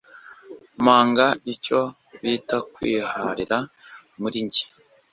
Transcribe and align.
manga 0.85 1.27
icyo 1.53 1.79
bita 2.21 2.57
kwiharira 2.73 3.57
muri 4.21 4.39
nge 4.45 4.63